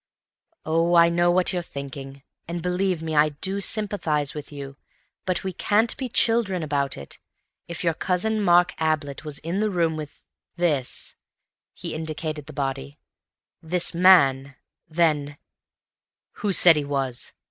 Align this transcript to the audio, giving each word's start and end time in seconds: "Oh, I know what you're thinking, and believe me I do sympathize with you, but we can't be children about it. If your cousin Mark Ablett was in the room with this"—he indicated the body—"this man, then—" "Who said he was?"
"Oh, 0.65 0.95
I 0.95 1.09
know 1.09 1.29
what 1.29 1.53
you're 1.53 1.61
thinking, 1.61 2.23
and 2.47 2.63
believe 2.63 3.03
me 3.03 3.15
I 3.15 3.29
do 3.37 3.61
sympathize 3.61 4.33
with 4.33 4.51
you, 4.51 4.77
but 5.27 5.43
we 5.43 5.53
can't 5.53 5.95
be 5.95 6.09
children 6.09 6.63
about 6.63 6.97
it. 6.97 7.19
If 7.67 7.83
your 7.83 7.93
cousin 7.93 8.41
Mark 8.41 8.73
Ablett 8.81 9.23
was 9.23 9.37
in 9.37 9.59
the 9.59 9.69
room 9.69 9.97
with 9.97 10.19
this"—he 10.55 11.93
indicated 11.93 12.47
the 12.47 12.51
body—"this 13.61 13.93
man, 13.93 14.55
then—" 14.89 15.37
"Who 16.37 16.51
said 16.51 16.77
he 16.77 16.83
was?" 16.85 17.31